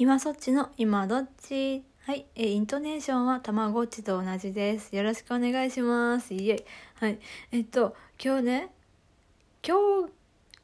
[0.00, 1.84] 今そっちの今どっち？
[2.06, 4.96] はい、えーイントネーションはたまごっちと同じです。
[4.96, 6.32] よろしくお願いします。
[6.32, 6.64] イエイ。
[6.94, 7.18] はい。
[7.52, 8.70] えっと、今日ね、
[9.62, 10.10] 今日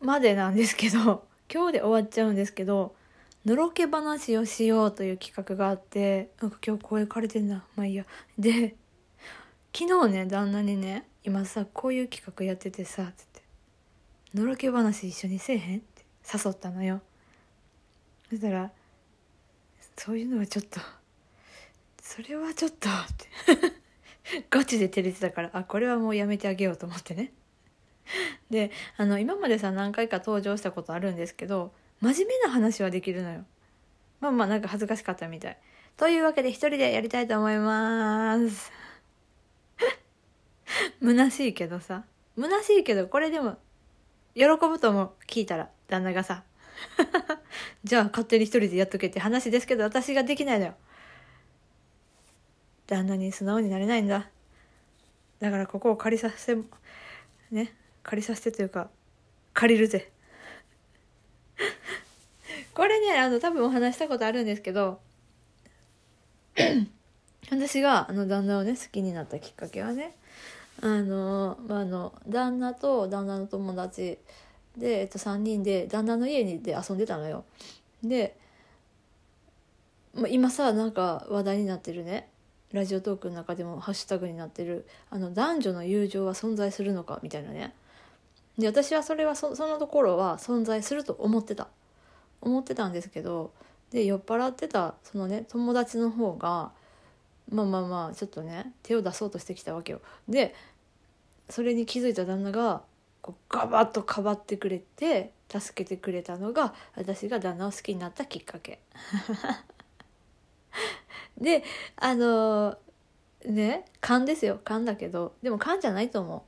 [0.00, 2.96] までなんですけど、 今日で終わっちゃうんですけど、
[3.44, 7.64] のろけ話をしようという企画があって、なんか今日声枯れてんな。
[7.76, 8.06] まあいいや。
[8.36, 8.74] で、
[9.72, 13.42] 昨日ね、旦那にね、今さ、こういう企画やっててさ、つって、
[14.34, 15.78] のろけ話一緒にせえへん？
[15.78, 17.00] って誘ったのよ。
[18.28, 18.72] そしたら、
[20.02, 20.80] そういうのはちょっと、
[22.00, 22.88] それはちょっと
[24.48, 27.34] ガチで照れてたからあこれはもうやめてあげようと思ってね。
[28.48, 33.44] であの今までさ何回か登場したことあるんですけど真面目な話はできるのよ。
[34.20, 35.58] まあまあなんか恥ずかしかったみたい。
[35.98, 38.72] というわけで一人でやりたいと思います。
[41.04, 42.04] 虚しいけどさ。
[42.38, 43.58] 虚しいけどこれでも
[44.34, 45.10] 喜ぶと思う。
[45.26, 46.44] 聞いたら旦那がさ。
[47.84, 50.74] じゃあ勝手に一人でやっとけって話ですけど私ができないのよ。
[52.86, 54.28] 旦那に素直になれないんだ。
[55.40, 56.62] だからここを借りさせて
[57.50, 57.72] ね
[58.02, 58.90] 借りさせてというか
[59.54, 60.10] 借りるぜ。
[62.74, 65.00] これねあの多分お話したことあるんですけど
[67.50, 70.16] 私があの旦那をね好きになったきっかけはね
[70.82, 74.18] あの,、まあ、あの旦那と旦那の友達
[74.76, 77.44] で、えっと、3人で旦那の家にで遊んでたのよ。
[78.02, 78.36] で、
[80.14, 82.28] まあ、今さなんか話題になってるね。
[82.72, 84.86] ラジオトークの中でもハッシュタグになってる。
[85.10, 87.74] あの男女の友情は存在するのかみたいなね。
[88.58, 91.68] で私はそれはそそのところは存在すると思ってた。
[92.40, 93.52] 思ってたんですけど
[93.90, 96.72] で酔っ払ってたそのね友達の方が
[97.50, 100.00] まあまあまあちょっとね手を出そうとしてきたわけよ。
[100.28, 100.54] で
[101.48, 102.82] それに気づいた旦那が
[103.22, 108.80] こうガバッとかばってくれて助けてくれたのが私が旦那を好きになったきっかけ。
[111.38, 111.64] で
[111.96, 112.76] あの
[113.44, 114.60] ね勘ですよ。
[114.64, 116.42] 勘だけどでも勘じゃないと思う。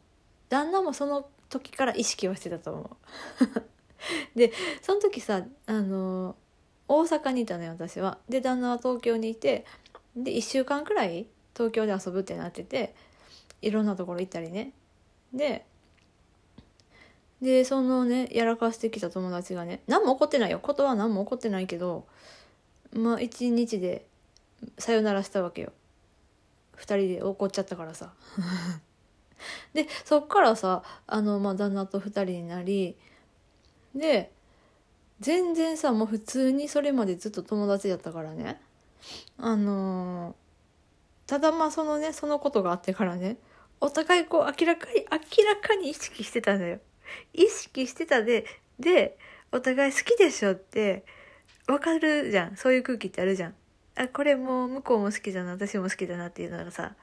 [0.48, 2.96] 旦那もその時から意識はしてたと思う。
[4.38, 6.36] でその時さあの
[6.88, 8.18] 大阪にいたのよ私は。
[8.28, 9.64] で旦那は東京にいて
[10.14, 12.94] で1週間くらい東京で遊ぶってなってて
[13.60, 14.72] いろんなところ行ったりね。
[15.32, 15.64] で
[17.42, 20.60] でそのねやらかしてきた友達がね何も起こってないよ。
[20.60, 22.06] ことは何も起こってないけど
[22.94, 24.06] まあ一日で
[24.78, 25.72] さよならしたわけよ。
[26.76, 28.12] 二人で怒っちゃったからさ。
[29.74, 32.96] でそっからさあの、まあ、旦那と二人になり
[33.92, 34.30] で
[35.18, 38.60] 全然さもう普通にそれまでずっと友達だったからね。
[39.36, 40.34] あのー
[41.26, 43.38] ただまあそのねそのことがあってからね
[43.80, 46.78] お互いこう明らかに明らかに意識してたのよ。
[47.32, 48.44] 意識してたで
[48.78, 49.18] で
[49.52, 51.04] お互い好きでしょって
[51.68, 52.56] わかるじゃん。
[52.56, 53.54] そういう空気ってあるじゃん。
[53.94, 56.94] あこれもう向こうも好きだな私も好きだなっていうのがさ。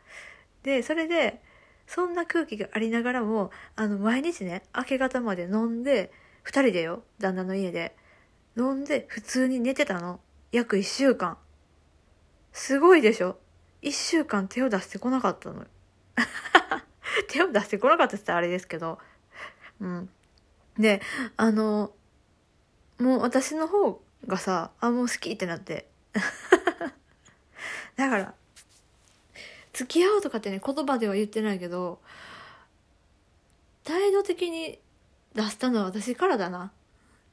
[0.63, 1.41] でそれで
[1.87, 6.11] そんな空気がありながらもあの毎日ね明け方まで飲んで
[6.45, 7.95] 2人でよ旦那の家で。
[8.57, 10.19] 飲んで普通に寝てたの。
[10.51, 11.37] 約1週間。
[12.51, 13.37] すごいでしょ。
[13.83, 15.67] 1週間手を出してこなかったのよ。
[17.29, 18.99] 手を出してこなかったって言ったらあれですけど。
[19.81, 20.09] うん。
[20.77, 21.01] で
[21.35, 21.91] あの
[22.99, 25.87] もう私の方がさあもう好きってなって。
[27.95, 28.33] だから
[29.73, 31.99] 付き合おうとかってね言葉では言ってないけど
[33.83, 34.79] 態度的に
[35.33, 36.71] 出したのは私からだな。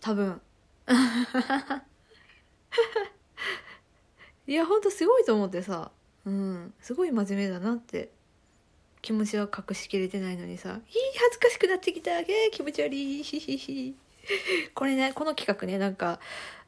[0.01, 0.41] 多分。
[4.47, 5.91] いやほんとすごいと思ってさ。
[6.25, 6.73] うん。
[6.81, 8.11] すごい真面目だなって
[9.07, 13.95] 気持ちは隠しきれてないのにさ「いい恥ずかしくなってきたえ、気持ち悪いヒヒヒ」
[14.75, 16.19] これねこの企画ねなんか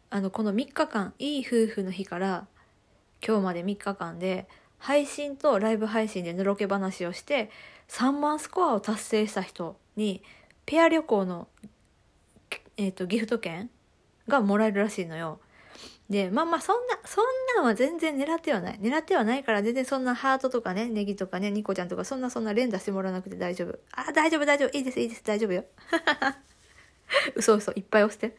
[0.09, 2.47] あのこの3日間いい夫婦の日から
[3.26, 4.47] 今日まで3日間で
[4.78, 7.50] 配信とライブ配信でのろけ話をして
[7.88, 10.22] 3万スコアを達成した人に
[10.64, 11.49] ペア旅行の、
[12.76, 13.69] えー、とギフト券
[14.29, 15.41] がもらえるらしいのよ。
[16.10, 17.25] でまあまあそんなそん
[17.56, 18.78] なんは全然狙ってはない。
[18.81, 23.78] 狙ってはないから全然そんなハートとかねネギとかねニコちゃんとかそんなそんな連打してもらわなくて大丈夫。
[23.93, 24.76] あ大丈夫大丈夫。
[24.76, 25.22] いいですいいです。
[25.22, 25.64] 大丈夫よ。
[27.37, 27.72] 嘘嘘。
[27.72, 28.37] いっぱい押して。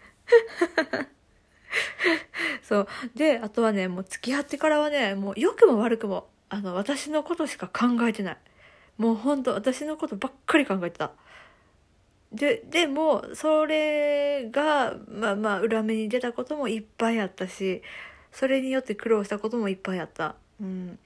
[2.63, 2.87] そう。
[3.15, 8.37] であとはねもう付き合ってからはねもう良くも悪くもあの私のことしか考えてない。
[8.97, 11.11] もうほんと私のことばっかり考えてた。
[12.31, 17.81] ででもそれがまあまあ裏目に出たこともいっぱいあったし
[18.31, 20.99] それによって苦労したこともいっぱいあった、うん。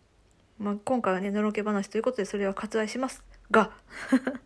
[0.60, 3.72] まあ、今回はねのろけ話ということでそれは割愛しますが。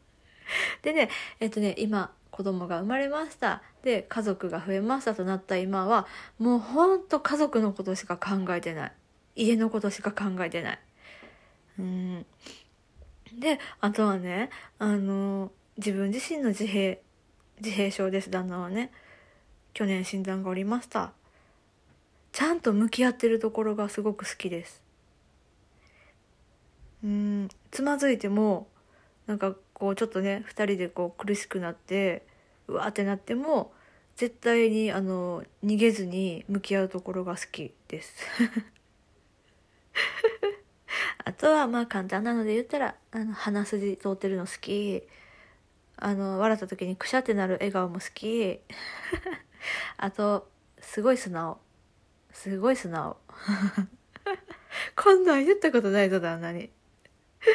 [0.82, 1.10] でね
[1.40, 3.64] えっとね今子供が生まれました。
[3.82, 6.06] で家族が増えましたとなった今は
[6.38, 8.92] もうほんと家族のことしか考えてない。
[9.36, 10.80] 家のことしか考えてない。
[11.80, 12.26] うん。
[13.40, 16.98] であとはねあの自分自身の自閉
[17.62, 18.92] 自閉症です旦那はね。
[19.74, 21.14] 去年診断がおりました。
[22.32, 24.82] ちゃんと向き合ってるところがすごく好きです。
[27.04, 28.68] うんつまずいても
[29.28, 32.24] なんかこうちょっとね2人でこう苦しくなって
[32.68, 33.72] うわーってなっても
[34.16, 38.26] 絶対にあの逃げずに向き合うところが好きです。
[41.24, 45.04] あとはまあ簡単なので言ったらあの鼻筋通ってるの好き。
[45.98, 48.60] あの笑った時にくしゃってなる笑顔も好き。
[49.98, 50.48] あと
[50.80, 51.60] すごい素直。
[52.32, 53.18] すごい素直。
[54.96, 56.70] こんなん言ったことないぞ旦那に。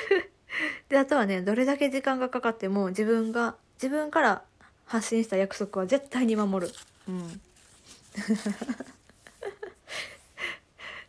[0.88, 4.44] であとはねどれだけ時間がかかっても自分が自分から
[4.86, 6.72] 発信した約束は絶対に守る。
[7.08, 7.40] うん。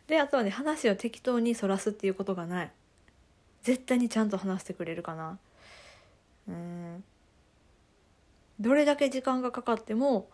[0.06, 2.70] であとはね話を適当にそらすっていうことがない。
[3.64, 5.38] 絶対にちゃんと話してくれるかな
[6.48, 7.04] うん
[8.64, 10.30] どれだけ時間がかかっても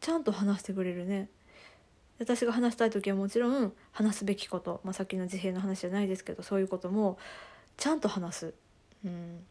[0.00, 1.28] ちゃんと話してくれるね。
[2.18, 7.18] 私が話したい時はもちろん話すべきこと、まあ、さっきの自閉の話じゃないですけどそういうことも
[7.76, 8.54] ちゃんと話す。
[9.04, 9.44] うん、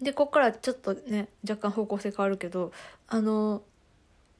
[0.00, 2.70] でこっからちょっとね若干方向性変わるけど
[3.08, 3.62] あの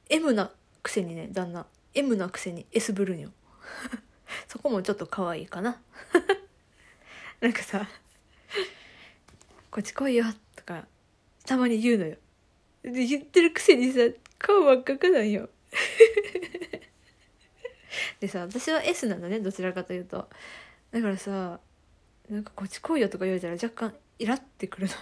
[0.09, 0.49] M な
[0.81, 1.65] くせにね旦那。
[1.93, 3.29] M なくせに S ブルニョ
[4.47, 5.81] そこもちょっと可愛いかな。
[7.41, 7.89] なんかさ
[9.69, 10.25] 「こっち来いよ」
[10.55, 10.87] とか
[11.45, 12.15] たまに言うのよ。
[12.83, 13.99] で言ってるくせにさ
[14.39, 15.49] 顔真っ赤かなんよ。
[18.19, 20.29] でさ私は S なのねどちらかというと。
[20.91, 21.59] だからさ
[22.29, 24.93] なんかこっち来いよとか言われたら若干イラってくるの。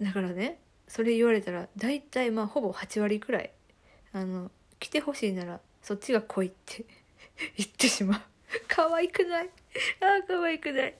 [0.06, 3.50] だからねそれ言われたら大体まあほぼ8割くらい
[4.12, 6.84] あの来てほしいならそっちが来いって
[7.56, 8.22] 言ってしまう。
[8.66, 9.50] 可愛くない？
[10.00, 10.94] ああ可愛くない。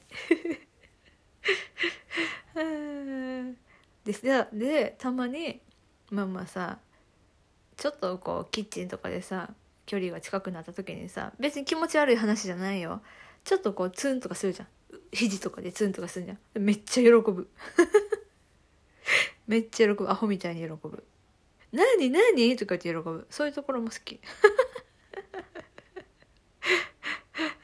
[4.12, 5.60] ででたまに
[6.10, 6.78] まあまあさ
[7.76, 9.50] ちょっとこうキッチンとかでさ
[9.84, 13.02] 距離が近くなった時にさ別に気持ち悪い話じゃないよ。
[13.44, 14.69] ちょっとこうツンとかするじゃん。
[15.12, 16.38] 肘とかでツンとかするじゃん。
[16.62, 17.49] めっちゃ喜ぶ。
[19.46, 20.10] めっちゃ喜ぶ。
[20.10, 21.05] アホみたいに喜ぶ
[21.72, 23.26] 「何何?」とか言って喜ぶ。
[23.31, 24.20] そういうところも好き。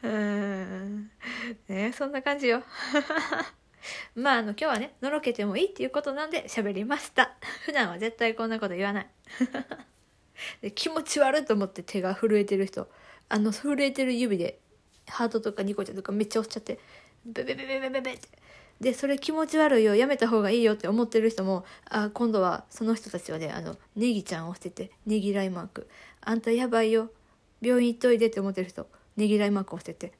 [0.03, 1.11] うん。
[1.69, 2.63] ねそんな感じよ。
[4.15, 7.35] まああの今日はねのろけてもいいっていうことなんで喋りました。
[7.65, 9.07] 普段は絶対こんなこと言わない。
[10.63, 12.89] で気持ち悪いと思って手が震えてる人。
[13.29, 14.59] あの震えてる指で
[15.07, 16.79] ハートとかニコちゃんとかめっちゃ押しちゃって
[17.25, 18.29] ベベベベベベベって。
[18.81, 25.89] でそれ気持ち悪いよやめた方がいいよって思ってる人もあ今度はその人たちはねあのネギちゃんを押しててネギライマーク。
[26.21, 27.11] あんたやばいよ
[27.61, 30.13] 病院行っといでって思ってる人ネギライマーク押してて。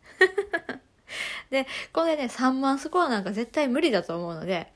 [1.55, 4.73] でこれね3万スコアなんか絶対無理だと思うので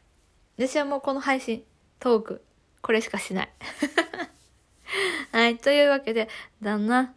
[0.56, 1.62] 私はもうこの配信
[2.00, 2.44] トーク
[2.80, 3.48] これしかしない
[5.32, 6.28] はいというわけで
[6.62, 7.12] 旦那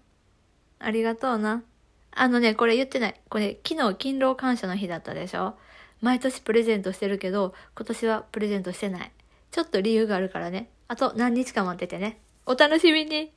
[0.80, 1.64] ありがとうな
[2.12, 3.22] あのね、これ言ってない。
[3.30, 5.56] これ、昨日勤労感謝の日だったでしょ
[6.02, 9.12] 毎年プレゼントしてるけど、今年はプレゼントしてない。
[9.52, 10.70] ちょっと理由があるからね。
[10.88, 12.20] あと何日か待っててね。
[12.46, 13.32] お楽しみに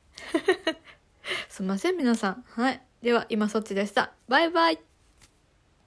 [1.47, 2.45] すいません、皆さん。
[2.49, 2.81] はい。
[3.01, 4.11] では、今そっちでした。
[4.27, 4.94] バイバイ。